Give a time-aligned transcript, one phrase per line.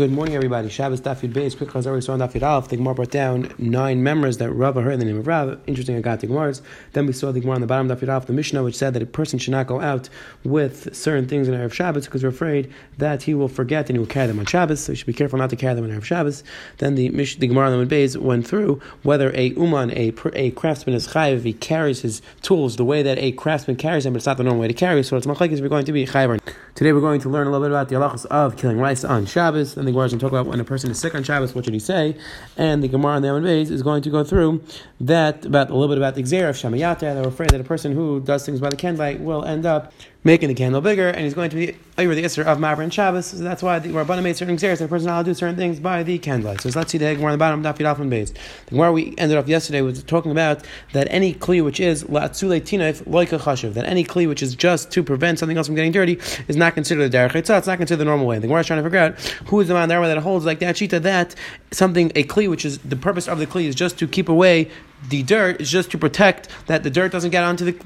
[0.00, 0.70] Good morning, everybody.
[0.70, 1.54] Shabbos Dafid Beis.
[1.54, 2.68] Quick as already saw on Dafid Alf.
[2.68, 5.60] The Gemara brought down nine members that Rava heard in the name of Rav.
[5.66, 6.62] Interesting, I got the Gemara's.
[6.94, 8.94] Then we saw the Gemara on the bottom of Dafid Alf, the Mishnah, which said
[8.94, 10.08] that a person should not go out
[10.42, 13.98] with certain things in Erev Shabbos because we're afraid that he will forget and he
[13.98, 14.80] will carry them on Shabbos.
[14.80, 16.44] So you should be careful not to carry them on Erev Shabbos.
[16.78, 20.50] Then the Mish, the Gemara on the Beis went through whether a uman, a, a
[20.52, 24.14] craftsman is chayiv if he carries his tools the way that a craftsman carries them,
[24.14, 25.02] but it's not the normal way to carry.
[25.02, 26.40] So it's machlekes we're going to be chayiv.
[26.74, 29.26] Today we're going to learn a little bit about the halachas of killing rice on
[29.26, 29.76] Shabbos.
[29.76, 31.54] And the Gemara is going to talk about when a person is sick on Shabbos,
[31.54, 32.16] what should he say?
[32.56, 34.62] And the Gemara on the Amid Beis is going to go through
[35.00, 37.00] that about a little bit about the Xer of Shamayata.
[37.00, 39.92] They're afraid that a person who does things by the candlelight will end up
[40.22, 42.92] making the candle bigger, and he's going to be over the Isser of Mavra and
[42.92, 43.26] Shabbos.
[43.26, 45.56] So that's why the Rabbanah made certain Xeris, that a person allowed to do certain
[45.56, 46.60] things by the candlelight.
[46.60, 48.34] So let's see the Gemara on the bottom, Daf and Beis.
[48.66, 52.60] The Gemara we ended off yesterday was talking about that any Kli which is Latzule
[52.60, 55.76] Tinef like a Chashiv, that any Kli which is just to prevent something else from
[55.76, 58.38] getting dirty is not considered a Derech It's not considered the normal way.
[58.38, 60.58] The Gemara is trying to figure out who is the man there that holds like
[60.58, 61.34] that Shita that
[61.70, 64.70] something, a Kli which is the purpose of the Kli is just to keep away
[65.08, 67.84] the dirt, is just to protect that the dirt doesn't get onto the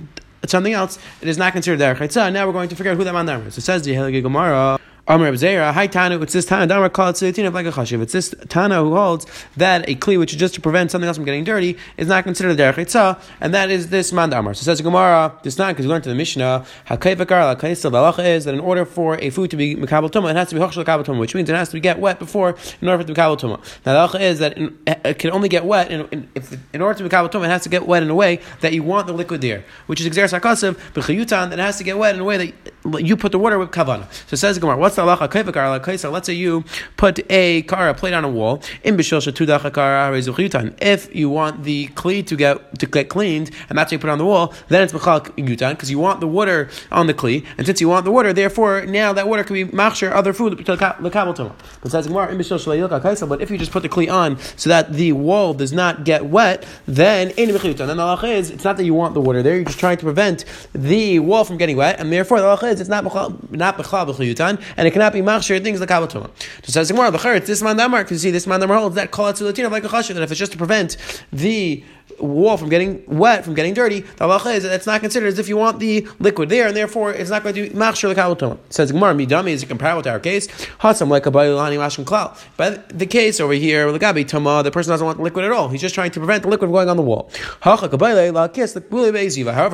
[0.51, 2.33] something else, it is not considered derech chaytzah.
[2.33, 3.59] Now we're going to figure out who that man is.
[3.59, 4.79] It says the Helgi Gemara.
[5.07, 8.01] Amr Abzera, hi Tana, it's this Tana, Damar called Tzilatina like a Chashiv.
[8.01, 11.19] It's this Tana who holds that a Kli, which is just to prevent something else
[11.19, 14.55] from getting dirty, is not considered a Derech and that is this Man Damar.
[14.55, 18.47] So says Gemara, this not because we learned to the Mishnah, Hakayvakar, Lakaisa, the is
[18.47, 20.87] that in order for a food to be Makabal Tuma, it has to be Hochshel
[20.87, 23.21] Tuma, which means it has to get wet before in order for it to be
[23.21, 23.61] Makabal Tuma.
[23.85, 26.57] Now the halacha is that in, eh, it can only get wet, in, in, if,
[26.73, 28.73] in order to be Makabal Tuma, it has to get wet in a way that
[28.73, 31.99] you want the liquid there, which is Exer Sarkasav, B'chayutan, that it has to get
[31.99, 34.07] wet in a way that you put the water with Kavana.
[34.29, 36.13] So says Gemara, what's the halacha?
[36.13, 36.65] Let's say you
[36.97, 38.63] put a kara a plate on a wall.
[38.83, 43.99] In If you want the kli to get to get cleaned, and that's why you
[43.99, 47.15] put on the wall, then it's mechal yutan because you want the water on the
[47.15, 50.33] kli, and since you want the water, therefore now that water can be machshir other
[50.33, 54.93] food lekabel Besides Gemara, in but if you just put the kli on so that
[54.93, 57.55] the wall does not get wet, then in.
[57.55, 59.97] Then the halacha is it's not that you want the water there; you're just trying
[59.99, 63.77] to prevent the wall from getting wet, and therefore the halacha is it's not not
[63.79, 66.31] mechal yutan, and it cannot be machshir things like Tumah.
[66.63, 69.11] Just says Gemara, the it's this man damar, you see this man damar holds that
[69.11, 70.97] call it to Latina like a chashiv, that if it's just to prevent
[71.33, 71.85] the
[72.21, 75.39] wall from getting wet, from getting dirty, the halacha is that it's not considered as
[75.39, 78.59] if you want the liquid there, and therefore it's not going to be machshir lekabel
[78.71, 80.47] Says Gemara, midami is it comparable to our case.
[80.79, 82.39] Hatzam like a bayilani mashim klal.
[82.57, 85.69] But the case over here, legabi tama, the person doesn't want the liquid at all.
[85.69, 87.31] He's just trying to prevent the liquid from going on the wall.
[87.61, 87.87] However,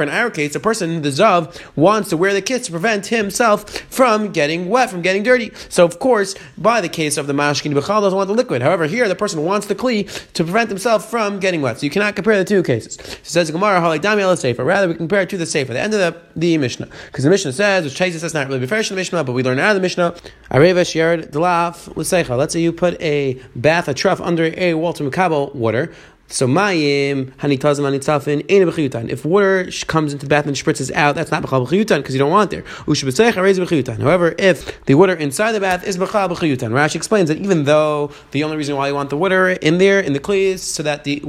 [0.03, 3.71] in our case, the person, the zav, wants to wear the kiss to prevent himself
[3.91, 5.53] from getting wet, from getting dirty.
[5.69, 8.62] So of course, by the case of the mashkin, bechal doesn't want the liquid.
[8.62, 11.78] However, here the person wants the kli to prevent himself from getting wet.
[11.78, 12.97] So you cannot compare the two cases.
[13.23, 14.65] So says Gemara, Halidami al Sefer.
[14.65, 16.89] Rather, we compare it to the Sefer, the end of the, the Mishnah.
[17.06, 19.59] Because the Mishnah says, which chases us not really in the Mishnah, but we learn
[19.59, 20.15] out of the Mishnah.
[20.51, 22.37] Areva shared delaf l'seicha.
[22.37, 25.93] Let's say you put a bath, a trough under a wall to makabel water.
[26.33, 29.09] So mayim hanitazim hanitzafin ain't b'chiyutan.
[29.09, 32.21] If water comes into the bath and spritzes out, that's not b'chal b'chiyutan because you
[32.21, 32.63] don't want there.
[32.87, 38.13] However, if the water inside the bath is b'chal b'chiyutan, Rashi explains that even though
[38.31, 40.85] the only reason why you want the water in there in the kli is so
[40.85, 41.21] that the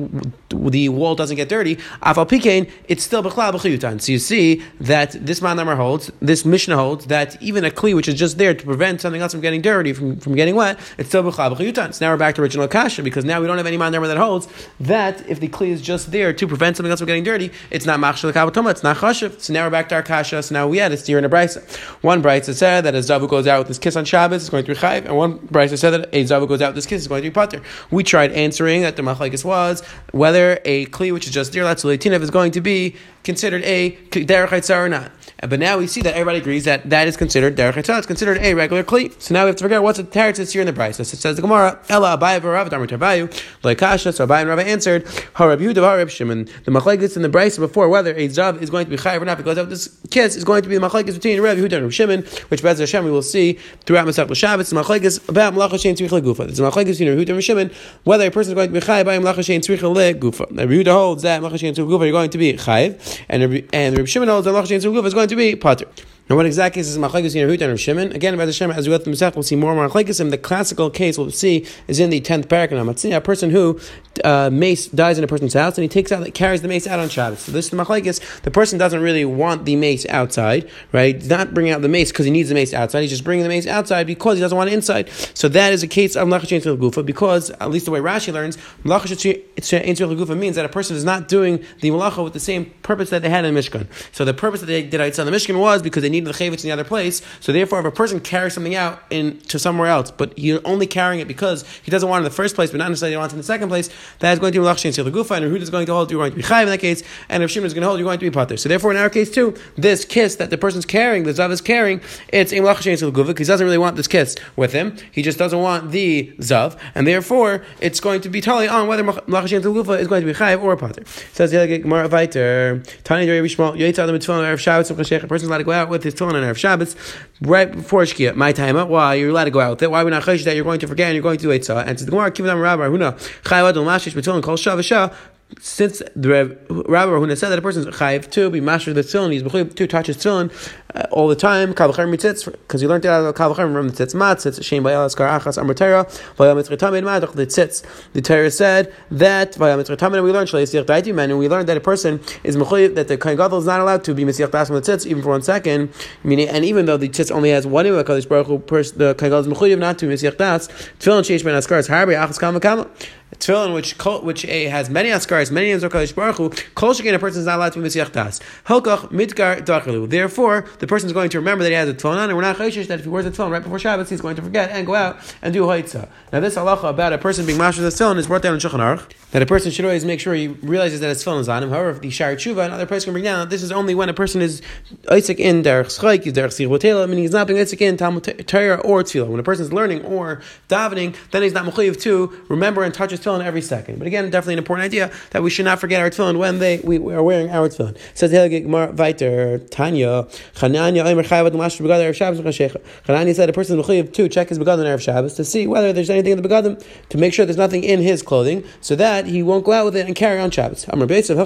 [0.49, 3.99] the wall doesn't get dirty, afal pikein, it's still b'chal b'chiyutan.
[3.99, 7.95] So you see that this man number holds, this Mishnah holds that even a kli
[7.95, 10.79] which is just there to prevent something else from getting dirty, from, from getting wet,
[10.99, 11.91] it's still b'chal b'chiyutan.
[11.95, 14.07] So now we're back to original kasha because now we don't have any man number
[14.07, 14.47] that holds
[14.79, 17.85] that if the kli is just there to prevent something else from getting dirty, it's
[17.85, 19.39] not machshel kavatoma, it's not chashiv.
[19.39, 20.43] So now we're back to our kasha.
[20.43, 21.63] So now we had a steer in a brisa.
[22.03, 24.65] One brisa said that a zavu goes out with his kiss on Shabbos, it's going
[24.65, 27.01] to be chayiv, and one brisa said that a zavu goes out with his kiss,
[27.01, 27.61] is going to be pater.
[27.89, 29.81] We tried answering that the machlekes was
[30.11, 34.75] whether a kli which is just dear latzuletinev is going to be considered a derech
[34.75, 35.11] or not.
[35.41, 37.97] But now we see that everybody agrees that that is considered derech etzah.
[37.97, 39.19] It's considered a regular kli.
[39.19, 40.97] So now we have to figure out what's the teretz here in the price.
[40.97, 43.31] So it says the Gemara, Ella Abaye v'Rav Damar Tarvayu,
[43.63, 44.13] like Kasha.
[44.13, 46.45] So Abaye and Rav answered, Harab Yehuda Harab Shimon.
[46.65, 49.25] The machlekes in the price before whether a zav is going to be chayiv or
[49.25, 51.83] not because of this kiss is going to be the machlekes between Rav Yehuda and
[51.85, 53.53] Rav Shimon, which Bez Hashem we will see
[53.85, 54.69] throughout Masech Shabbos.
[54.69, 56.49] The machlekes about malacha shein tzricha gufa.
[56.49, 57.71] It's the machlekes between Rav Yehuda and Rav Shimon
[58.03, 60.41] whether a person is going to be chayiv by malacha shein tzricha le gufa.
[60.41, 63.97] Rav Yehuda holds that malacha shein tzricha gufa you're going to be chayiv, and and
[63.97, 65.87] Rav Shimon holds that malacha shein tzricha gufa is going to be pater.
[66.31, 68.13] Now, what exactly is Machlekes in Yehuda and Shimon?
[68.13, 70.37] Again, by the Shem, as we go through Masech, we'll see more and more The
[70.37, 73.03] classical case we'll see is in the tenth paragraph.
[73.03, 73.81] A person who
[74.23, 76.99] uh, mace dies in a person's house and he takes out, carries the mace out
[76.99, 77.39] on Shabbos.
[77.39, 78.41] So this is Machlekes.
[78.43, 81.15] The person doesn't really want the mace outside, right?
[81.15, 83.01] He's not bringing out the mace because he needs the mace outside.
[83.01, 85.09] He's just bringing the mace outside because he doesn't want it inside.
[85.33, 88.55] So that is a case of Mlachashin Gufa because, at least the way Rashi learns,
[88.85, 93.09] Mlachashin Gufa means that a person is not doing the Malacha with the same purpose
[93.09, 93.87] that they had in Mishkan.
[94.13, 96.37] So the purpose that they did outside the Mishkan was because they needed need the
[96.37, 97.21] chavetz in the other place.
[97.39, 100.87] So therefore, if a person carries something out in to somewhere else, but you're only
[100.87, 103.33] carrying it because he doesn't want it in the first place, but not necessarily wants
[103.33, 103.89] it in the second place,
[104.19, 106.19] that is going to be lachshin the gufa, and Yehuda is going to hold you're
[106.19, 108.07] going to be chayv in that case, and if Shimon is going to hold you're
[108.07, 108.57] going to be pater.
[108.57, 111.61] So therefore, in our case too, this kiss that the person's carrying, the zav is
[111.61, 114.95] carrying, it's in lachshin the gufa because he doesn't really want this kiss with him.
[115.11, 119.03] He just doesn't want the zav, and therefore it's going to be totally on whether
[119.03, 121.03] lachshin the gufa is going to be chayv or pater.
[121.33, 125.49] Says the Gemara Viter, Tani Deri Bishmal, Yaitz Adam Mitzvah Erev Shabbos of A person's
[125.49, 126.95] allowed to go out with his tefillin on Erev Shabbos
[127.41, 128.35] right before Shkia.
[128.35, 129.91] My time, why you're allowed to go out with it?
[129.91, 131.49] Why are we not chayish that you're going to forget and you're going to do
[131.49, 131.85] Eitzah?
[131.85, 133.13] And to the Gemara, Kivadam Rabbi Huna,
[133.43, 135.13] Chayavad Mashish B'Tefillin Kol Shav
[135.59, 139.33] since the Rabbi Rahuna said that a person is chayiv to be master the tefillin,
[139.33, 140.51] he's mechuyev to touch his tefillin
[140.95, 141.73] uh, all the time.
[141.73, 145.05] Kavachar mitzitz because he learned it out of kavachar from the tzitz matzitz shem bayal
[145.05, 146.05] askar achas amar Torah
[146.37, 147.83] vayam mitzretamin madach the tzitz.
[148.13, 151.67] The Torah said that vayam mitzretamin we learned shalei siach daiti man and we learned
[151.67, 154.49] that a person is mechuyev that the kohen gadol is not allowed to be mitzich
[154.51, 155.91] das from the tzitz even for one second.
[156.23, 159.79] Meaning, and even though the tzitz only has one imam, the kohen gadol is mechuyev
[159.79, 160.67] not to mitzich das.
[160.99, 162.89] Tefillin sheish ben askar is harbe achas kama kama
[163.35, 163.93] tefillin which
[164.23, 167.41] which a, has many askaris, many names of Kadosh Baruch Hu, kol shekin a person
[167.41, 168.39] is not allowed to be Mesiach Das.
[168.65, 170.09] Hilkach midgar dachalu.
[170.09, 172.41] Therefore, the person is going to remember that he has a tefillin on, and we're
[172.43, 174.69] not chayshish that if he wears a tefillin right before Shabbos, he's going to forget
[174.71, 176.09] and go out and do ha'itza.
[176.31, 178.79] Now, this halacha about a person being of the tefillin is brought down in Shulchan
[178.79, 181.63] Aruch, that a person should always make sure he realizes that his tefillin is on
[181.63, 181.69] him.
[181.69, 184.13] However, if the shari tshuva, another person can bring down, this is only when a
[184.13, 184.61] person is
[185.09, 189.03] Isaac in derech schayk, derech sir meaning he's not being Isaac in Talmud Torah or
[189.03, 189.27] tefillah.
[189.27, 193.11] When a person is learning or davening, then he's not mechayiv to remember and touch
[193.11, 193.99] his tefillin every second.
[193.99, 196.79] But again, definitely an important idea that we should not forget our tefillin when they
[196.79, 197.97] we, we are wearing our tefillin.
[198.13, 200.23] Says Gemara Viter Tanya
[200.55, 204.49] Chananya Omer Chayavad Mashur Begadim Erev Shabbos Chananya said a person is mechayiv to check
[204.49, 207.45] his begadim Erev Shabbos to see whether there's anything in the begadim to make sure
[207.45, 210.39] there's nothing in his clothing so that he won't go out with it and carry
[210.39, 210.85] on Shabbos.
[210.89, 211.37] Amar Beisav.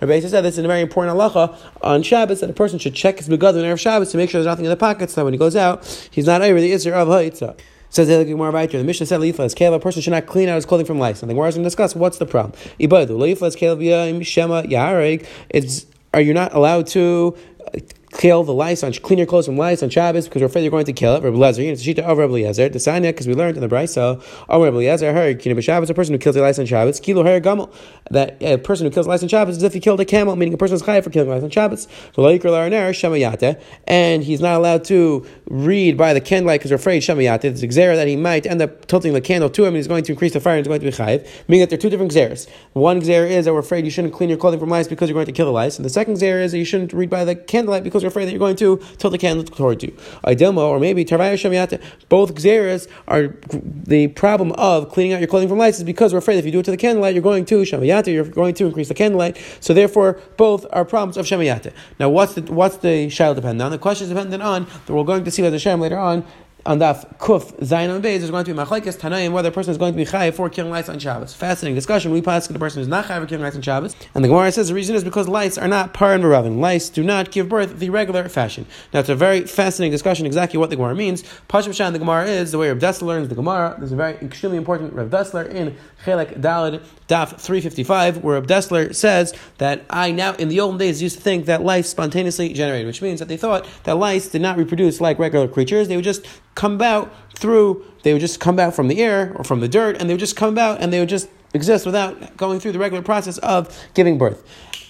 [0.00, 3.18] Rabbi said this is a very important halacha on Shabbos that a person should check
[3.18, 5.34] his begadim Erev Shabbos to make sure there's nothing in the pockets so that when
[5.34, 7.58] he goes out he's not over the Isser of Ha'itza.
[7.90, 8.80] Says the Gemara right here.
[8.80, 9.74] The Mishnah said leifas kalev.
[9.74, 11.20] A person should not clean out his clothing from lice.
[11.20, 12.58] Gemara is going to discuss what's the problem.
[12.80, 13.16] Ibadu
[13.56, 14.64] kalev shema.
[15.50, 17.36] It's are you not allowed to
[18.16, 20.70] kill the lice on clean your clothes from lice on Shabbos because we're afraid you're
[20.70, 21.22] going to kill it.
[21.22, 22.72] Rabbi Lezer, it's a shita of Rabbi Lezer.
[22.72, 25.94] The sign because we learned in the Brisa, oh Rabbi Lezer heard kina b'Shabbos, a
[25.94, 27.72] person who kills a lice on Shabbos, kilo gamel.
[28.10, 30.54] That a person who kills lice on Shabbos is if he killed a camel, meaning
[30.54, 31.88] a person is chayav for killing lice on Shabbos.
[32.14, 36.76] So laikur laraner shemayate, and he's not allowed to read by the candlelight because we're
[36.76, 37.44] afraid shamayate.
[37.44, 40.04] It's a that he might end up tilting the candle to him and he's going
[40.04, 41.26] to increase the fire and he's going to be chayiv.
[41.48, 42.48] Meaning that there are two different xeras.
[42.72, 45.14] One xera is that we're afraid you shouldn't clean your clothing from lice because you're
[45.14, 47.24] going to kill the lice, and the second xera is that you shouldn't read by
[47.24, 49.90] the candlelight because you're afraid that you're going to tilt the candle toward you.
[50.24, 55.48] Idilma, or maybe Tarvaya Shamayata, both Xeras are the problem of cleaning out your clothing
[55.48, 57.44] from lights is because we're afraid if you do it to the candlelight, you're going
[57.46, 59.38] to Shamayata, you're going to increase the candlelight.
[59.60, 61.72] So therefore, both are problems of Shamayata.
[61.98, 63.70] Now, what's the what's the shayla dependent on?
[63.70, 66.24] The question is dependent on that we're going to see with the Shem later on
[66.66, 69.70] on Daf Kuf Zayin on Beis, there's going to be Machlekes Tanaim whether a person
[69.70, 71.34] is going to be Chayiv for killing lights on Shabbos.
[71.34, 72.10] Fascinating discussion.
[72.10, 74.50] We pass the person who's not Chayiv for killing lights on Shabbos, and the Gemara
[74.52, 76.58] says the reason is because lights are not par and Meravin.
[76.58, 78.66] Lights do not give birth the regular fashion.
[78.92, 81.22] Now it's a very fascinating discussion exactly what the Gemara means.
[81.48, 83.74] Pashim Shan the Gemara is the way Rav Dessler learns the Gemara.
[83.78, 88.94] There's a very extremely important Rav Dessler in Chelek Dalid Daf 355 where Rav Dessler
[88.94, 92.86] says that I now in the olden days used to think that lice spontaneously generated,
[92.86, 95.88] which means that they thought that lice did not reproduce like regular creatures.
[95.88, 99.44] They would just come about through, they would just come out from the air or
[99.44, 102.36] from the dirt, and they would just come about and they would just exist without
[102.36, 104.44] going through the regular process of giving birth.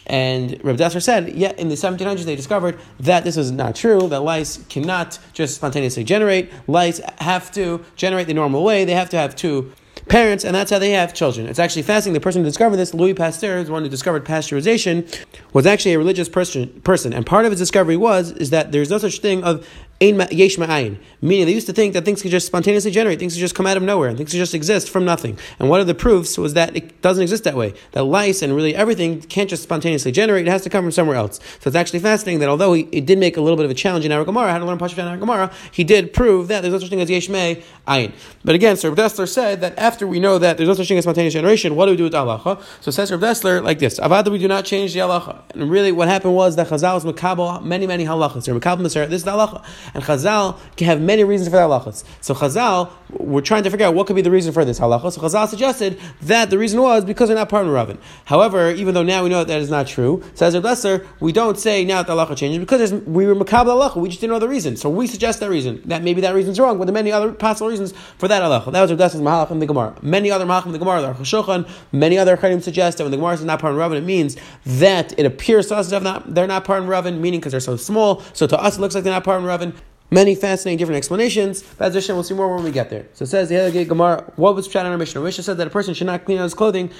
[0.06, 4.08] And Reb Dessler said, yeah, in the 1700s they discovered that this is not true,
[4.08, 6.50] that lice cannot just spontaneously generate.
[6.66, 8.84] Lice have to generate the normal way.
[8.84, 9.72] They have to have two
[10.08, 11.46] parents, and that's how they have children.
[11.46, 12.14] It's actually fascinating.
[12.14, 15.98] The person who discovered this, Louis Pasteur, the one who discovered pasteurization, was actually a
[15.98, 17.14] religious person, person.
[17.14, 19.66] And part of his discovery was is that there's no such thing of
[20.00, 20.98] yesh ma'ayin.
[21.22, 23.66] Meaning, they used to think that things could just spontaneously generate, things could just come
[23.66, 25.38] out of nowhere, and things could just exist from nothing.
[25.58, 27.74] And one of the proofs was that it doesn't exist that way.
[27.92, 31.16] That lice and really everything can't just spontaneously generate, it has to come from somewhere
[31.16, 31.40] else.
[31.60, 33.74] So it's actually fascinating that although he, it did make a little bit of a
[33.74, 36.72] challenge in our Gemara, how to learn Pashut in Gemara, he did prove that there's
[36.72, 38.12] no such thing as yesh ayin.
[38.44, 41.04] But again, Sir Dessler said that after we know that there's no such thing as
[41.04, 42.62] spontaneous generation, what do we do with halacha?
[42.80, 45.40] So says Sir Dessler like this: Avada, we do not change the halacha.
[45.54, 48.44] And really, what happened was that Chazal was makabel many, many halachas.
[48.44, 52.04] This is the halacha And Chazal can have many reasons for the halachas.
[52.20, 55.12] So Chazal, we're trying to figure out what could be the reason for this halacha.
[55.12, 57.98] So Chazal suggested that the reason was because they're not part of Ravin.
[58.24, 61.32] However, even though now we know that, that is not true, says Reb Dessler, we
[61.32, 63.96] don't say now that the halacha changes because we were makabel halacha.
[63.96, 64.76] We just didn't know the reason.
[64.76, 65.82] So we suggest that reason.
[65.86, 68.72] That maybe that reason's wrong, but there are many other possible reasons for that halacha.
[68.72, 69.96] That was Reb Dessler's mahalach in the Gemara.
[70.02, 73.16] Many other mahalach in the Gemara, the Shulchan, many other chayyim suggest that when the
[73.16, 76.46] Gemara is not part of Ravin, it means that it appears to us that they're
[76.46, 78.22] not part of Ravin, meaning because they're so small.
[78.32, 79.73] So to us, it looks like they're not part of Ravin.
[80.14, 81.64] Many fascinating different explanations.
[81.76, 83.04] But we'll see more when we get there.
[83.14, 85.20] So it says the Helagate Gemara, what was Pshat on our Mishnah?
[85.20, 86.90] Mishnah said that a person should not clean out his clothing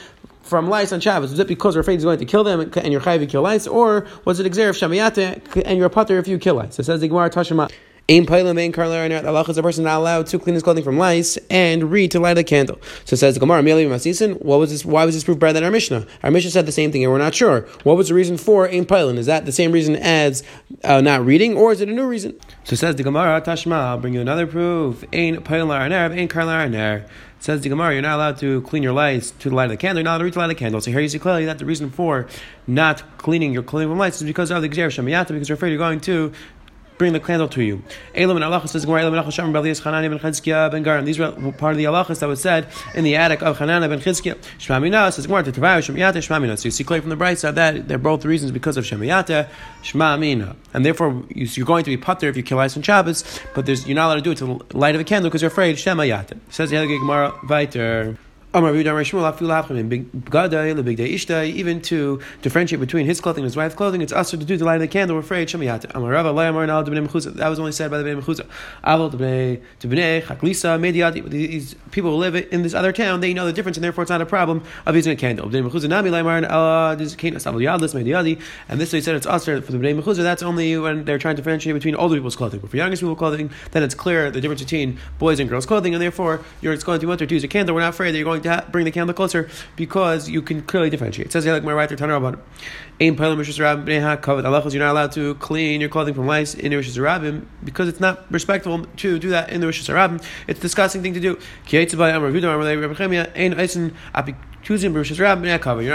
[0.43, 1.31] from lice on Shabbos?
[1.31, 3.69] Was it because we're afraid he's going to kill them and you're chayiv kill lice,
[3.69, 6.75] or was it exer of shamayate and you're a putter if you kill lice?
[6.75, 7.71] So it says the Gemara Tashima.
[8.11, 11.39] Ain Pailam, Ain Allah is a person not allowed to clean his clothing from lice
[11.49, 12.79] and read to light a candle.
[13.07, 16.07] So says the Gemara, what was this why was this proof better than our Mishnah?
[16.23, 17.63] Our Mishnah said the same thing and we're not sure.
[17.83, 19.17] What was the reason for Ain Pailam?
[19.17, 20.43] Is that the same reason as
[20.83, 22.39] uh, not reading, or is it a new reason?
[22.65, 25.03] So says the Gemara, Tashma, I'll bring you another proof.
[25.15, 27.09] Ain Pailam Ain Karlar.
[27.45, 29.77] Says the Gemara, you're not allowed to clean your lights to the light of the
[29.77, 29.99] candle.
[29.99, 30.81] You're not allowed to read to light the candle.
[30.81, 32.27] So here you see clearly that the reason for
[32.67, 35.69] not cleaning your clothing from lights is because of the Gzer Shemayata, because you're afraid
[35.69, 36.33] you're going to
[36.99, 37.83] bring the candle to you.
[38.15, 38.59] These were part of
[41.79, 45.13] the halachas that was said in the attic of Hanana ben Shmamina.
[46.59, 49.49] So you see clearly from the bright side that they're both reasons because of Shemiyata
[49.83, 50.55] Shmamina.
[50.73, 53.25] And therefore, you're going to be putter if you kill ice on Shabbos,
[53.55, 55.51] but you're not allowed to do it to the light of a candle because you're
[55.51, 56.39] afraid Shemayata.
[56.51, 58.17] Says the Gemara, Viter.
[61.55, 64.65] Even to differentiate between his clothing and his wife's clothing, it's also to do the
[64.65, 65.17] light the candle.
[65.17, 65.49] We're afraid.
[65.49, 65.59] That
[67.49, 68.47] was only said by the Bnei Mechuzah.
[71.31, 74.11] These people who live in this other town, they know the difference, and therefore it's
[74.11, 75.47] not a problem of using a candle.
[75.47, 75.55] And
[78.81, 80.23] this they said it's also for the Bnei Mechuzah.
[80.23, 82.61] That's only when they're trying to differentiate between older people's clothing.
[82.61, 85.93] But for younger people's clothing, then it's clear the difference between boys and girls' clothing,
[85.93, 87.75] and therefore you're going to want to use a candle.
[87.75, 90.91] We're not afraid that you're going to bring the candle closer because you can clearly
[90.91, 91.27] differentiate.
[91.27, 92.43] It says here, like my Tanur about
[93.01, 94.73] Ain Rabbim Bnei covered halachas.
[94.73, 97.99] You're not allowed to clean your clothing from lice in the Rishis Rabbim because it's
[97.99, 100.23] not respectful to do that in the Rishis Rabbim.
[100.47, 101.37] It's a disgusting thing to do.
[101.67, 101.95] You're not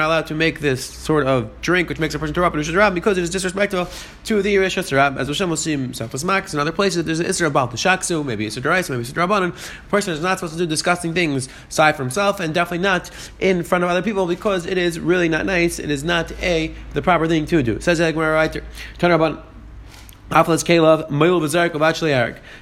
[0.07, 2.75] allowed to make this sort of drink which makes a person throw up in Rishis
[2.75, 3.87] Rabbim because it is disrespectful
[4.25, 5.17] to the Rishis Rabbim.
[5.17, 8.25] As Hashem will see himself Max in other places, there's an Isra about the Shaksu,
[8.25, 9.55] maybe it's a Derais, maybe it's a Drabanan.
[9.85, 13.09] A person is not supposed to do disgusting things aside from himself and definitely not
[13.39, 15.79] in front of other people because it is really not nice.
[15.79, 17.79] It is not a the proper thing to do.
[17.79, 18.51] Says like right
[18.97, 19.45] Turn about
[20.29, 21.81] Aflas Kalev, Moil Bazark of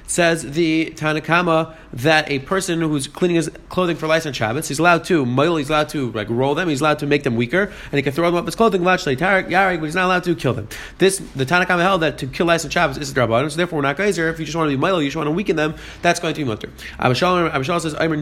[0.06, 4.78] Says the Tanakama that a person who's cleaning his clothing for lice on Shabbos, he's
[4.78, 7.72] allowed to moil, he's allowed to like roll them, he's allowed to make them weaker,
[7.84, 10.54] and he can throw them up his clothing, yarig, but he's not allowed to kill
[10.54, 10.68] them.
[10.98, 13.78] This the Tanakama held that to kill lice on Shabbos is a drabanon, so therefore
[13.78, 14.28] we're not geyser.
[14.28, 16.34] If you just want to be moil, you just want to weaken them, that's going
[16.34, 16.70] to be mutter.
[16.98, 18.20] Abba Shaul says, I'm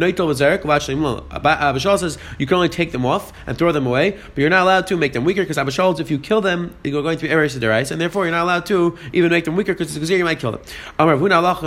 [1.99, 4.87] says you can only take them off and throw them away, but you're not allowed
[4.89, 7.31] to make them weaker because Abba Shaul, if you kill them, you're going to be
[7.31, 10.53] erased and therefore you're not allowed to even make them weaker because you might kill
[10.53, 10.61] them.
[10.99, 11.63] Amar is allowed to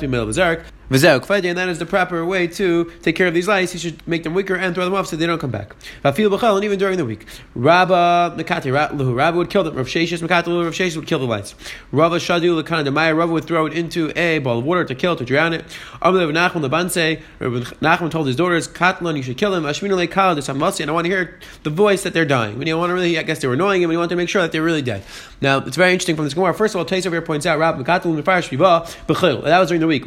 [0.00, 0.64] be Mel Bazark.
[0.90, 3.72] And that is the proper way to take care of these lice.
[3.72, 5.76] You should make them weaker and throw them off so they don't come back.
[6.02, 6.18] And
[6.64, 7.26] even during the week.
[7.54, 8.72] Rabba Makati,
[9.16, 9.76] Rabba would kill them.
[9.76, 11.54] Rav Sheshis Makati, Rav Sheshis would kill the lice.
[11.92, 15.14] Rabba Shadu Lakana Demaya, Rabba would throw it into a bowl of water to kill,
[15.14, 15.64] to drown it.
[16.02, 19.62] Amr Nachman Labanse, Nachman told his daughters, Katlan, you should kill him.
[19.62, 22.58] Lekal, the and I want to hear the voice that they're dying.
[22.58, 24.16] When you want to really, I guess they were annoying him, and you want to
[24.16, 25.04] make sure that they're really dead.
[25.40, 26.52] Now, it's very interesting from this Gemara.
[26.52, 28.02] First of all, over here points out, Rabba Makati,
[29.44, 30.06] That was during the week.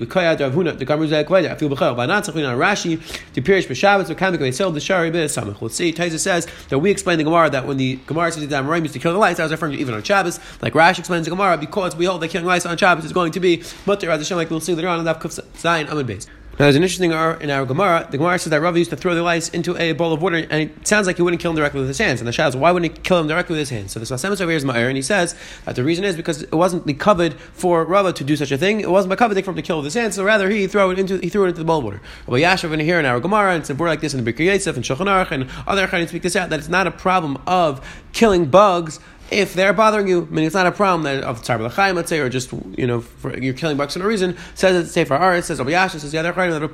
[0.77, 1.95] The Gamru Zek I feel b'chel.
[1.95, 2.99] V'anat tzachulin on Rashi
[3.33, 5.61] to pirish b'Shabbat so kamik they sold the shari b'Samach.
[5.61, 5.93] Let's see.
[5.93, 8.93] Taisa says that we explain the Gemara that when the Gemara says that Amoraim used
[8.93, 10.39] to kill the lights, I was referring to even on Shabbos.
[10.61, 13.31] Like Rashi explains the Gemara because we hold that killing lights on Shabbos is going
[13.33, 16.07] to be mutter as Hashem like we'll see later on in the Kuf Zayin Amid
[16.07, 16.27] base.
[16.53, 18.07] Now, there's an interesting error in our Gemara.
[18.11, 20.35] The Gemara says that Rav used to throw the lice into a bowl of water,
[20.35, 22.21] and it sounds like he wouldn't kill him directly with his hands.
[22.21, 23.91] And the Shah why wouldn't he kill him directly with his hands?
[23.91, 26.43] So the Sfas Emes over here is and he says that the reason is because
[26.43, 28.81] it wasn't the covered for Rava to do such a thing.
[28.81, 30.99] It wasn't covered for him to kill with his hands, so rather he threw it
[30.99, 32.01] into he threw it into the bowl of water.
[32.27, 34.75] Well, Yashav in here in our Gemara, and it's like this in the Birkei Yosef
[34.75, 37.83] and Shulchan Aruch and other Chayyim speak this out that it's not a problem of
[38.11, 38.99] killing bugs
[39.31, 42.09] if they're bothering you, I mean, it's not a problem that of tzar b'lachaim, let's
[42.09, 44.37] say, or just you know for, you're killing bugs for no reason.
[44.55, 46.33] Says it say for Aris, says Rabbi says the other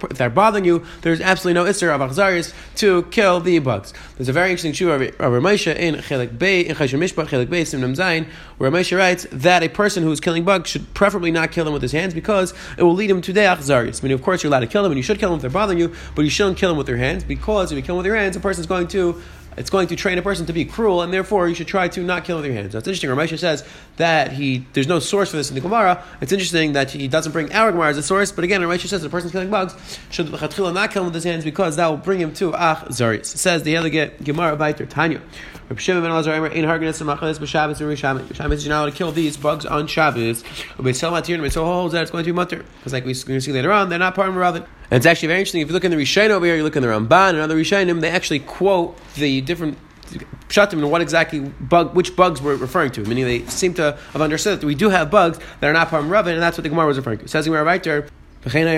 [0.09, 3.93] if they're bothering you, there's absolutely no isser of achzaris to kill the bugs.
[4.17, 7.63] There's a very interesting shua of Ramesha in Chelik Bey in Chayshim Mishpat Chelik Bey
[7.63, 8.27] Simnam Zayin,
[8.57, 11.81] where Ramesha writes that a person who's killing bugs should preferably not kill them with
[11.81, 14.03] his hands because it will lead him to the achzaris.
[14.03, 15.41] I mean, of course, you're allowed to kill them and you should kill them if
[15.41, 17.95] they're bothering you, but you shouldn't kill them with your hands because if you kill
[17.95, 19.21] them with your hands, a person's going to
[19.57, 22.03] it's going to train a person to be cruel, and therefore you should try to
[22.03, 22.75] not kill with your hands.
[22.75, 23.09] It's interesting.
[23.09, 23.63] Ramesha says
[23.97, 26.03] that he there's no source for this in the Gemara.
[26.21, 29.01] It's interesting that he doesn't bring our Gemara as a source, but again, Ramesha says
[29.01, 29.75] the person killing bugs
[30.09, 33.25] should not kill with his hands because that will bring him to Ach Zarius.
[33.25, 35.21] Says the other Gemara Viter Tanya.
[35.69, 38.35] Rabbi Shimon ben Elazar in Harganis and Machalis b'Shabbos and Rishamis.
[38.35, 40.43] Shabbos you're not allowed to kill these bugs on Shabbos.
[40.79, 43.37] But Sel Matir and holds that it's going to be mutter because, like we're going
[43.37, 44.65] to see later on, they're not part of Rabbit.
[44.91, 45.61] And it's actually very interesting.
[45.61, 47.55] If you look in the Rishain over here, you look in the Ramban and other
[47.55, 49.77] Rishainim, they actually quote the different
[50.47, 53.03] pshatim and what exactly bug, which bugs we're referring to.
[53.03, 56.03] Meaning they seem to have understood that we do have bugs that are not part
[56.03, 57.27] of Rabbin, and that's what the Gemara was referring to.
[57.27, 58.07] Says in right there.
[58.45, 58.71] We do not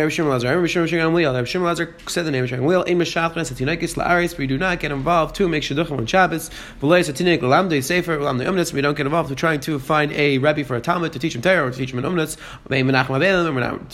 [4.80, 6.50] get involved to make shidduchim on Shabbos.
[6.82, 6.89] We
[8.82, 11.44] don't get involved to trying to find a rabbi for a talmud to teach him
[11.44, 12.38] Torah or to teach him an avelim.
[12.70, 12.82] We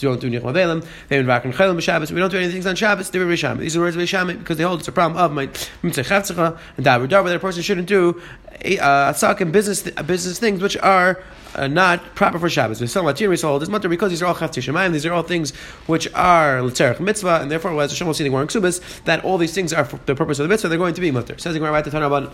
[0.00, 0.86] don't do nicham avelim.
[1.10, 2.12] B'Shabbos.
[2.12, 3.10] We don't do anything on Shabbos.
[3.10, 5.50] These are words of Risham because they hold it's a problem of my
[5.82, 8.22] mitzvah chavtzacha and that a person shouldn't do
[8.62, 11.22] a uh, and business business things which are
[11.58, 12.78] uh, not proper for Shabbos.
[12.90, 14.92] Sell material, we sell this matter because these are all chavti shemayim.
[14.92, 15.54] These are all things
[15.86, 19.38] which are l'tzerich mitzvah, and therefore, as Hashem will see the Gemara Ksubas, that all
[19.38, 20.68] these things are for the purpose of the mitzvah.
[20.68, 21.36] They're going to be mutter.
[21.38, 22.30] Says the Gemara about a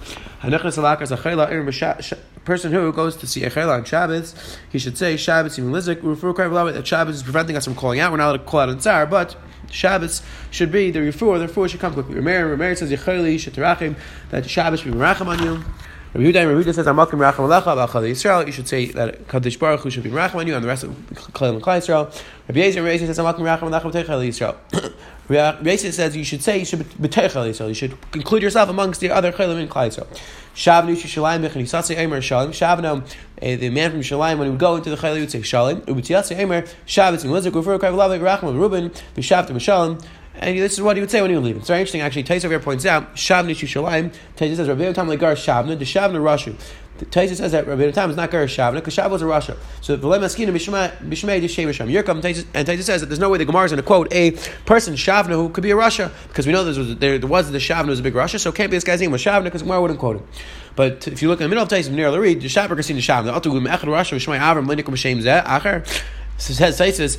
[2.44, 6.74] person who goes to see a chayla on Shabbos, he should say Shabbos even lizik
[6.74, 8.12] that Shabbos is preventing us from calling out.
[8.12, 9.36] We're not allowed to call out in tsar, but
[9.70, 12.16] Shabbos should be the refu or the refu should come quickly.
[12.16, 15.64] Rameir, Rameir says Yechayli should that Shabbos should be merachim on you.
[16.14, 19.80] Rabbi Yehuda, Rabbi says, "Amakim racham alecha b'achal Yisrael." You should say that Kadosh Baruch
[19.80, 22.04] Hu should be racham on you, and the rest of Klal and Klal Yisrael.
[22.46, 24.94] Rabbi Yehuda, Rabbi says, "Amakim racham alecha b'teichel Yisrael."
[25.28, 27.66] Rabbi says you should say you should b'teichel Yisrael.
[27.66, 30.06] You should include yourself amongst the other Klal and Klal Yisrael.
[30.54, 32.50] Shavnu Shalayim Bechani Satzei Eimer Shalim.
[32.50, 33.04] Shavnu,
[33.42, 35.40] eh, the man from Shalayim, when he would go into the Chayil, he would say
[35.40, 35.80] Shalim.
[35.86, 40.00] Ubitiyatze Eimer Shabbos and Lizik Refer Kav Lavik Rachman Reuben B'Shavtim Shalim.
[40.36, 41.56] And this is what he would say when he would leave.
[41.56, 42.24] It's very interesting, actually.
[42.24, 44.12] Tais over here points out, Shavni Shushalayim.
[44.36, 46.56] Tais says, Rabbi Tam Legar Shavna, the Shavna Rashu.
[46.98, 49.56] Taisa says that Rabbi Tam is not Gar Shavna because Shav was a Rasha.
[49.80, 51.90] So the Lemaskina Bishmei Yishay Risham.
[51.90, 52.24] Yerkam
[52.54, 54.30] and Taisa says that there's no way the Gemara is going to quote a
[54.64, 57.58] person Shavna who could be a Rasha because we know there was, there, was the
[57.58, 59.62] Shavna was a big Rasha, so it can't be this guy's name was Shavna because
[59.62, 60.26] Gemara wouldn't quote him.
[60.76, 63.00] But if you look in the middle of Taisa near Larid, the Shavna see the
[63.00, 63.34] Shavna.
[63.34, 66.04] Atu Echad Rasha Shmei Avram Linikum Shem Zeh Acher.
[66.36, 67.18] Says,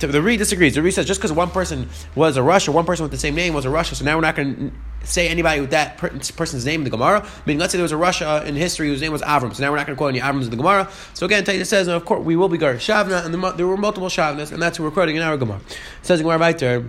[0.00, 0.74] the Reed disagrees.
[0.74, 3.34] The Reed says just because one person was a Russia, one person with the same
[3.34, 6.08] name was a Russia, so now we're not going to say anybody with that per-
[6.08, 7.20] person's name in the Gemara.
[7.22, 9.62] I mean, let's say there was a Russia in history whose name was Avram, so
[9.62, 10.90] now we're not going to quote any Avrams in the Gemara.
[11.12, 13.76] So again, Taita says, of course, we will be Gar Shavna, and the, there were
[13.76, 15.58] multiple Shavnas, and that's who we're quoting in our Gemara.
[15.58, 16.84] It says Gemara right there.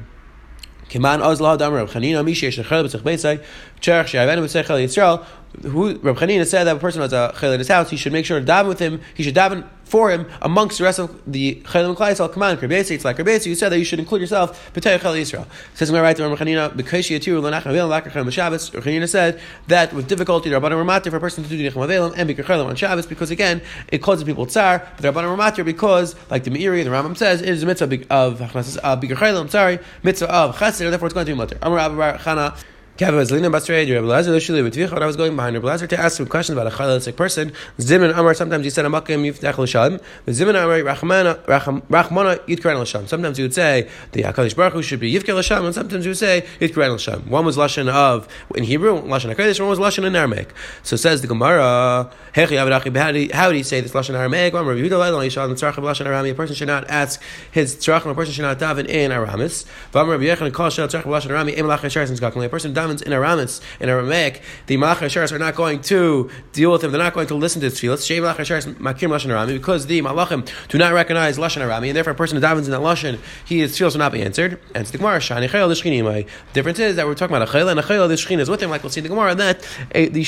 [0.90, 3.44] Kiman Ozla Damar Rab Chanina Mishesh Shechel B'Tzech Beisai
[3.82, 5.26] Cherach She'avenu B'Tzechel Yisrael.
[5.64, 8.26] Who Chanina said that a person has a chel in his house, he should make
[8.26, 9.02] sure to daven with him.
[9.14, 12.32] He should daven for him amongst the rest of the Chaylim and Klaisal.
[12.32, 13.46] Come on, Kerbesi, it's like Kerbesi.
[13.46, 14.74] You said that you should include yourself.
[14.74, 15.46] B'Tei Chel Yisrael.
[15.76, 18.72] Says my right to Rab Chanina because Yatiru Lanach Avilam Lakar Chaylim Shabbos.
[18.72, 22.14] Chanina said that with difficulty the Rabbanim Ramatir for a person to do Nicham Avilam
[22.18, 24.80] and Bikar Chaylim on Shabbos because again it causes people tsar.
[24.80, 27.86] But the Rabbanim Ramatir because like the Meiri, the Rambam says it is a mitzvah
[28.10, 29.50] of Bikar Chaylim.
[29.50, 30.80] Sorry, mitzvah of Chesed.
[30.90, 31.58] Therefore, it's going to be mutter.
[31.62, 32.58] Amar Rabbi Chana.
[32.98, 35.86] Kevin was leaning Basrei, Rabbi Lazar Lishuli with Tvicha, I was going behind Rabbi Lazar
[35.86, 37.52] to ask him questions about a chayletic person.
[37.78, 40.00] Zimin Amar, sometimes he said Amakim Yiftach L'Shalom.
[40.24, 43.06] But Zimin Amar, Rachmana Yitkaren L'Shalom.
[43.08, 46.18] Sometimes he would say the HaKadosh Baruch should be Yivke L'Shalom, and sometimes he would
[46.18, 47.30] say Yitkaren L'Shalom.
[47.30, 50.54] One was Lashon of, in Hebrew, Lashon HaKadosh, one was Lashon in Aramaic.
[50.84, 54.54] So says the Gemara, how do you say this Lashon Aramaic?
[54.54, 56.32] One Rabbi Yehuda Leilon, Yishal, and Tzarach of Lashon Aramaic.
[56.32, 59.66] A person should not ask his Tzarach, a person should not daven in Aramis.
[59.92, 62.74] Vam Rabbi Yechon, Kol Shal Tzarach of Lashon Aramaic, Em Lachon Shar, since A person
[62.86, 66.92] davens in Aramis, in Aramaic, the Malach Hasharis are not going to deal with him.
[66.92, 68.06] They're not going to listen to his tefillas.
[68.06, 71.96] Shem Malach Hasharis Makim Lashon Arami because the Malachim do not recognize Lashon Arami, and
[71.96, 74.60] therefore a person who davens in that Lashon, his tefillas will not be answered.
[74.74, 77.80] And the Gemara Shani Chayil The difference is that we're talking about a Chayil and
[77.80, 80.08] a Chayil the Shechina is with him, like we'll see in the Gemara that a,
[80.10, 80.22] the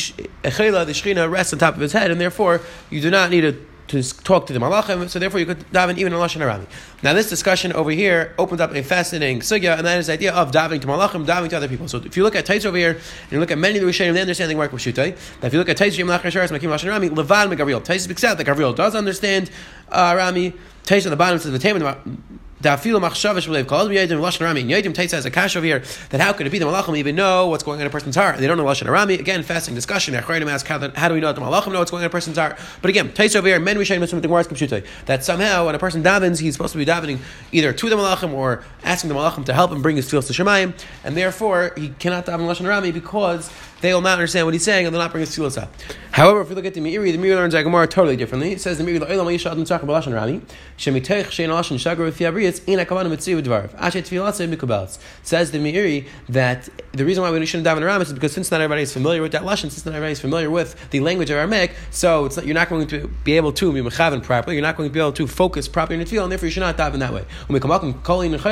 [0.43, 3.41] a the Shechina rests on top of his head, and therefore you do not need
[3.41, 3.53] to
[3.87, 6.67] to talk to the malachim, so therefore you could daven even in lashon arami.
[7.03, 10.33] Now this discussion over here opens up a fascinating sugya, and that is the idea
[10.33, 11.87] of davening to malachim, davening to other people.
[11.87, 13.89] So if you look at Tais over here, and you look at many of the
[13.89, 15.15] Rishonim, they understand the work of Shutai.
[15.39, 17.83] That if you look at Tais Yom Lachar Sharas Makim Lashon Arami, Levan Megavriel.
[17.83, 19.49] Tais speaks out that Gavriel does understand
[19.89, 20.53] uh, Arami.
[20.83, 21.59] Tais on the bottom says the
[22.61, 24.65] Dafilu machshava shbelev kol yadim lashon arami.
[24.65, 27.15] Yadim Tate says a kash over here that how could it be the malachim even
[27.15, 28.39] know what's going on in a person's heart?
[28.39, 29.19] They don't know lashon arami.
[29.19, 30.15] Again, fasting discussion.
[30.15, 32.07] Achronim ask how, how do we know that the malachim know what's going on in
[32.07, 32.57] a person's heart?
[32.81, 36.01] But again, Tate over here, men rishayim mitzvah Gemara's computer that somehow when a person
[36.01, 37.19] davens, he's supposed to be davening
[37.51, 40.33] either to the malachim or asking the malachim to help him bring his tefillos to
[40.33, 44.63] shemayim, and therefore he cannot daven lashon arami because they will not understand what he's
[44.63, 45.71] saying and they'll not bring his tefillos up.
[46.17, 48.51] However, if we look at the Meiri, the Meiri learns Gemara totally differently.
[48.51, 50.41] It says the Meiri Lo'ilam Yishad Mitzach B'Lashon Rami
[50.75, 55.59] Shemitech Shein Lashon Shagar V'Fia Brietz Ein HaKavanah Mitziv Dvarav Ashet Tfilatze Mikubelz Says the
[55.59, 58.91] Meiri that the reason why we shouldn't daven Aram is because since not everybody is
[58.91, 62.25] familiar with that Lashon, since not everybody is familiar with the language of Aramaic, so
[62.25, 64.89] it's not, you're not going to be able to be mechaven properly, you're not going
[64.89, 66.97] to be able to focus properly in the field, and therefore you should not daven
[66.97, 67.25] that way.
[67.45, 68.49] When we come up and calling Says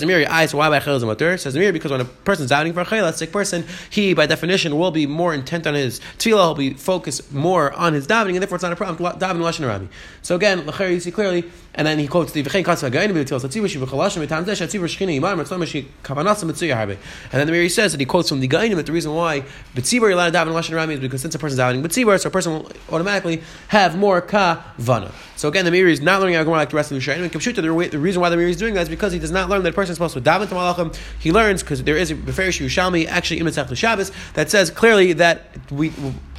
[0.00, 1.38] the Meiri, I, why by Chayla Zamatur?
[1.38, 4.12] Says the Meiri, because when a person's davening for a Chayla, a sick person, he
[4.14, 8.06] by definition will be more intent on his tefillah, he'll be focused more on his
[8.06, 9.88] davening, and therefore it's not a problem davening lashon rami.
[10.22, 13.68] So again, you see clearly, and then he quotes the v'chein katzva gayin b'tefillah tzivur
[13.68, 16.96] shi v'chalashim v'tam zeh shatzivur shchina imam mitzvah shi kavanasa mitzuyah harbe.
[17.32, 19.44] And then the Meiri says that he quotes from the gayinim that the reason why
[19.74, 22.28] b'tzivur you're allowed to daven lashon rami is because since a person's davening b'tzivur, so
[22.28, 25.12] a person will automatically have more kavana.
[25.36, 27.30] So again, the Meiri is not learning Agmar like the rest of the Shayim.
[27.30, 29.62] The, the reason why the Meiri is doing that is because he does not learn
[29.64, 30.96] that a person is supposed to daven to Malachim.
[31.18, 35.14] He learns because there is a Beferish Yerushalmi actually in Mitzvah Shabbos that says clearly
[35.14, 35.90] that we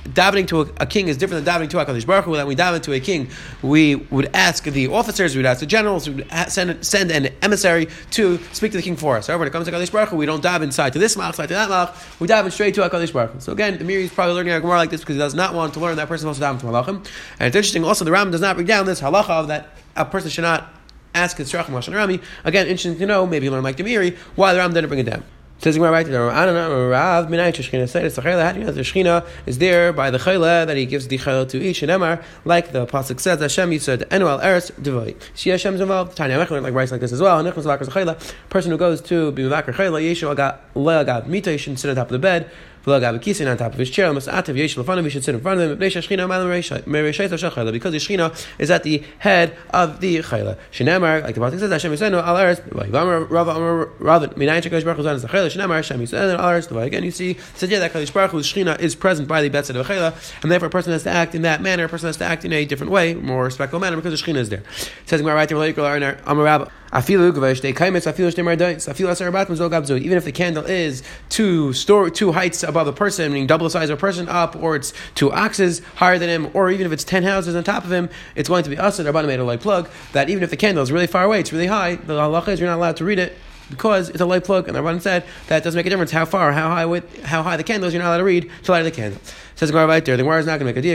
[0.05, 2.31] davening to a, a, king is different than davening to HaKadosh Baruch Hu.
[2.31, 3.27] When we daven to a king,
[3.61, 7.33] we would ask the officers, we would ask the generals, we would send, send an
[7.41, 9.27] emissary to speak to the king for us.
[9.27, 11.35] However, when it comes to HaKadosh Baruch Hu, we don't daven inside to this malach,
[11.35, 12.19] side to that malach.
[12.21, 13.39] We daven straight to HaKadosh Baruch Hu.
[13.41, 15.53] So again, the Meiri is probably learning a Gemara like this because he does not
[15.53, 17.05] want to learn that person supposed to daven to malachim.
[17.37, 20.05] And it's interesting also, the Ram does not bring down this halacha of that a
[20.05, 20.71] person should not
[21.13, 22.21] ask Shachim Lashon Rami.
[22.45, 25.09] Again, interesting to know, maybe learn like the Meiri, why the Ram didn't bring it
[25.09, 25.25] down.
[25.59, 26.29] Says Gemara right there.
[26.29, 26.89] I don't.
[26.89, 28.43] Rav Minay Shechina the chayla.
[28.43, 31.17] How do you know the Shechina is there by the chayla that he gives the
[31.17, 33.39] chayla to each and Emar, like the pasuk says.
[33.39, 35.15] Hashem said Enuel Eretz Devoy.
[35.33, 36.17] See Hashem's involved.
[36.17, 37.41] Tanya Mechler like writes like this as well.
[37.41, 38.33] Vakar.
[38.49, 41.53] Person who goes to be Mivakar chayla Yeshu Agat Leagav Mita.
[41.53, 42.51] You should sit on top of the bed
[42.87, 44.11] on top of his chair.
[44.11, 45.77] Lefanav, should sit in front of him.
[45.77, 46.01] Because the
[47.99, 50.57] Shechina is at the head of the Chayla.
[50.71, 52.61] Shenemar, like the Pasuk says, Hashem Yisenu al Eretz.
[53.99, 55.49] Rather, Minayin Shekadosh Baruch Hu the Chayla.
[55.49, 56.85] Shenemar, Hashem Yisenu al Eretz.
[56.85, 59.87] Again, you see, yeah, that Kadosh Baruch Hu's Shechina is present by the bedside of
[59.87, 61.85] the Chayla, and therefore a person has to act in that manner.
[61.85, 64.37] A person has to act in a different way, more respectful manner, because the Shechina
[64.37, 64.59] is there.
[64.59, 65.57] It says right there,
[69.97, 73.69] Even if the candle is two store two heights above the person, meaning double the
[73.69, 76.93] size of a person up, or it's two oxes higher than him, or even if
[76.93, 78.95] it's ten houses on top of him, it's going to be us.
[78.95, 81.41] That Rabbanim made a light plug that even if the candle is really far away,
[81.41, 81.95] it's really high.
[81.95, 83.37] The halacha is you're not allowed to read it
[83.69, 86.23] because it's a light plug, and the Rabbanim said that doesn't make a difference how
[86.23, 87.93] far, how high, with, how high the candle is.
[87.93, 89.19] You're not allowed to read to light the candle.
[89.55, 90.17] Says Gemara right there.
[90.17, 90.93] The Gemara is not going to make a deal.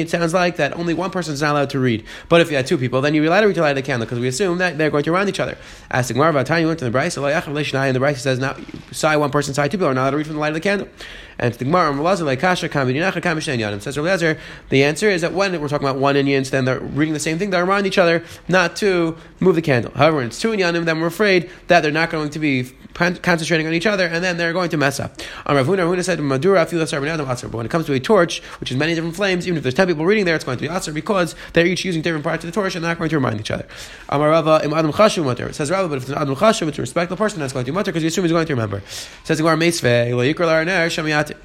[0.00, 2.04] It sounds like that only one person is not allowed to read.
[2.28, 4.20] But if you had two people, then you're allowed to read light the candle because
[4.20, 5.56] we assume that they're going to around each other.
[5.90, 8.56] As the Gemara you went to the Bryce, and the Bryce says now
[8.90, 10.54] side one person, side two people are not allowed to read from the light of
[10.54, 10.88] the candle.
[11.38, 14.34] And the Gemara like Kasha Says Rabbi
[14.68, 17.38] the answer is that when we're talking about one Indians, then they're reading the same
[17.38, 19.92] thing, they're around each other, not to move the candle.
[19.94, 23.66] However, when it's two Inyanim, then we're afraid that they're not going to be concentrating
[23.66, 25.20] on each other, and then they're going to mess up.
[25.46, 28.94] Um, Rav Huna said, Madura But when it comes to a torch, which is many
[28.94, 31.34] different flames, even if there's ten people reading there, it's going to be Asr because
[31.52, 33.50] they're each using different parts of the torch and they're not going to remind each
[33.50, 33.66] other.
[34.08, 35.48] Amarava Im Adam Chashu Mutter.
[35.48, 37.64] It says Rava, but if it's an Adam Chashu, it's a respectful person that's going
[37.64, 38.78] to Mutter because you assume he's going to remember.
[38.78, 38.84] It
[39.24, 40.64] says Gemara Meisve, Lo Yikra Lar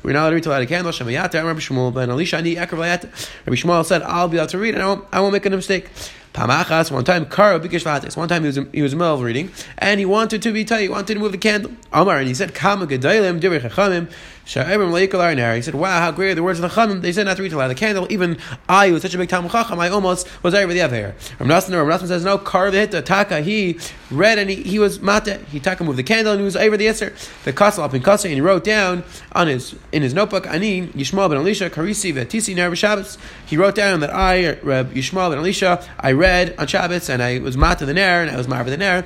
[0.04, 0.92] We're not allowed to read light a candle.
[0.92, 1.34] Shemiyat.
[1.34, 4.84] Rabbi Yishmael ben Elisha Ani Ekar Rabbi Yishmael said, I'll be able to read and
[4.84, 5.90] I won't, I won't make a mistake.
[6.38, 9.22] Pamachas, one time, Kara Bikish One time he was, he was in the middle of
[9.22, 11.72] reading, and he wanted to be tight, he wanted to move the candle.
[11.92, 14.12] Amar, and he said, Kama Gedalim, Divrei Chachamim,
[14.48, 17.02] he said, "Wow, how great are the words of the Chachamim!
[17.02, 18.08] They said not to read to light the candle.
[18.10, 18.38] Even
[18.70, 21.50] I, who was such a big Talmud Chacham, I almost was over the Aver." Ram
[21.50, 23.78] Nassan, Ram Nassan says, "No, Kar the Taka." He
[24.10, 25.40] read and he, he was mate.
[25.50, 27.14] He taka moved the candle and he was over the Yisr.
[27.44, 30.88] The Kasal up in Kasal and he wrote down on his in his notebook, "Ani
[30.88, 35.40] Yishmael ben Elisha Karisi ve'tisi ner Shabbos." He wrote down that I, Reb Yishmael ben
[35.40, 38.70] Elisha, I read on Shabbos and I was mate the ner and I was marva
[38.70, 39.04] the ner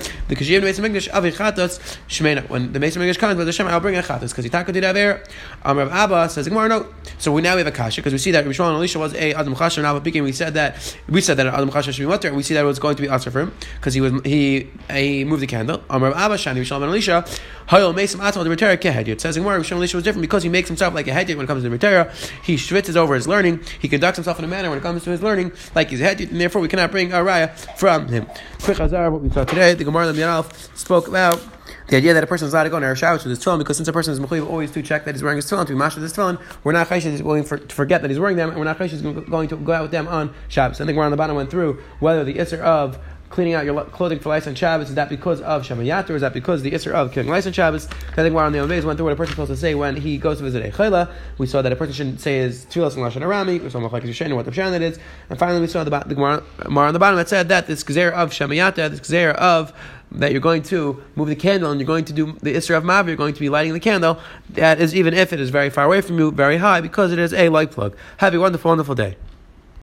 [0.52, 2.48] you have the Mason English avichatos shmena.
[2.50, 4.72] When the Mason English comes, but the Shem, I'll bring a chatos because he taka
[4.72, 5.24] did Aver.
[5.64, 6.88] Um, Rav Abba says Gemara no.
[7.18, 9.14] So we now we have a kasha because we see that Rishon and Elisha was
[9.14, 9.82] a Adam Chasher.
[9.82, 12.34] Now beginning we said that we said that Adam Chasher should be mutter.
[12.34, 14.70] We see that it was going to be answer for him because he was he
[14.90, 15.84] he moved the candle.
[15.90, 17.26] Um, Rav Abba Shani Rishon and Elisha
[17.72, 21.48] It says Gemara Rishon was different because he makes himself like a hedyot when it
[21.48, 22.14] comes to the.
[22.44, 23.62] He schwitzes over his learning.
[23.80, 26.14] He conducts himself in a manner when it comes to his learning like he's a
[26.14, 28.28] hedyot, and therefore we cannot bring a raya from him.
[28.62, 31.42] Quick Hazar, what we saw today, the Gemara and spoke about
[31.88, 33.60] the idea that a person is allowed to go in our showers with his tefillin
[33.60, 35.72] because since a person is mechuyev always to check that he's wearing his tefillin to
[35.72, 38.36] be mashed with his tefillin, we're not chayshish going for, to forget that he's wearing
[38.36, 40.82] them, and we're not chayshish going to go out with them on Shabbos.
[40.82, 43.00] I think we're on the bottom went through whether the isser of
[43.32, 46.22] cleaning out your clothing for lice on Shabbos is that because of Shemayat or is
[46.22, 47.88] that because the isser of killing lice on Shabbos?
[48.12, 49.96] I think on the Omeis went through what a person is supposed to say when
[49.96, 51.12] he goes to visit a chayla.
[51.38, 53.62] We saw that a person shouldn't say his tefillas and lashon arami.
[53.64, 56.16] We saw like Yishen what the pshan that is, and finally we saw the, the
[56.16, 59.74] Gemara on the bottom that said that this gzer of Shemayat, this gzer of
[60.12, 62.84] that you're going to move the candle and you're going to do the Isra of
[62.84, 64.20] Mav, you're going to be lighting the candle.
[64.50, 67.20] That is even if it is very far away from you, very high, because it
[67.20, 67.96] is a light plug.
[68.18, 69.16] Have a wonderful, wonderful day.